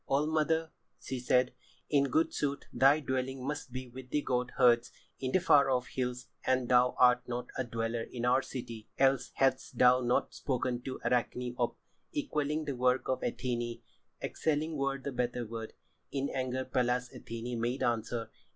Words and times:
old 0.07 0.27
mother," 0.29 0.71
she 0.99 1.19
said. 1.19 1.53
"In 1.87 2.05
good 2.05 2.33
sooth 2.33 2.63
thy 2.73 2.99
dwelling 3.01 3.45
must 3.45 3.71
be 3.71 3.87
with 3.87 4.09
the 4.09 4.23
goat 4.23 4.49
herds 4.57 4.91
in 5.19 5.31
the 5.31 5.37
far 5.39 5.69
off 5.69 5.89
hills 5.89 6.25
and 6.43 6.67
thou 6.69 6.95
art 6.97 7.27
not 7.27 7.49
a 7.55 7.63
dweller 7.63 8.01
in 8.01 8.25
our 8.25 8.41
city. 8.41 8.87
Else 8.97 9.29
hadst 9.35 9.77
thou 9.77 9.99
not 10.01 10.33
spoken 10.33 10.81
to 10.81 10.99
Arachne 11.05 11.53
of 11.59 11.75
equalling 12.13 12.65
the 12.65 12.75
work 12.75 13.07
of 13.07 13.21
Athené; 13.21 13.81
excelling 14.23 14.75
were 14.75 14.97
the 14.97 15.11
better 15.11 15.45
word." 15.45 15.73
In 16.11 16.29
anger 16.31 16.65
Pallas 16.65 17.11
Athené 17.15 17.55
made 17.55 17.83
answer. 17.83 18.31